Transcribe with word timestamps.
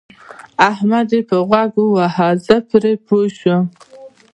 احمد 0.69 1.07
يې 1.15 1.21
په 1.29 1.37
غوږ 1.47 1.71
وواهه 1.79 2.27
زه 2.45 2.55
پرې 2.69 2.93
پوه 3.05 3.25
شوم. 3.37 3.63